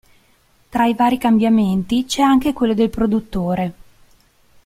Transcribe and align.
Tra 0.69 0.87
i 0.87 0.95
vari 0.95 1.19
cambiamenti, 1.19 2.05
c'è 2.05 2.23
anche 2.23 2.53
quello 2.53 2.73
del 2.73 2.89
produttore. 2.89 3.73